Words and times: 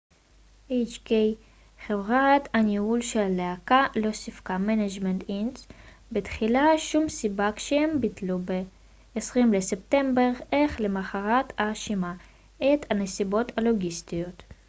חברת 1.87 2.49
הניהול 2.53 3.01
של 3.01 3.19
הלהקה 3.19 3.85
hk 3.85 3.95
management 3.95 3.99
inc 4.03 4.07
לא 4.07 4.11
סיפקה 4.13 4.57
בתחילה 6.11 6.77
שום 6.77 7.09
סיבה 7.09 7.51
כשהם 7.55 8.01
ביטלו 8.01 8.39
ב-20 8.45 9.37
בספטמבר 9.51 10.31
אך 10.55 10.77
למחרת 10.79 11.53
האשימה 11.57 12.13
את 12.57 12.85
הנסיבות 12.91 13.51
הלוגיסטיות 13.57 14.43